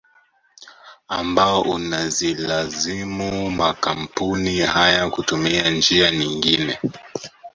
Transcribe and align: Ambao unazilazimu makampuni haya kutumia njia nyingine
Ambao 1.07 1.61
unazilazimu 1.61 3.51
makampuni 3.51 4.59
haya 4.59 5.09
kutumia 5.09 5.69
njia 5.69 6.11
nyingine 6.11 6.79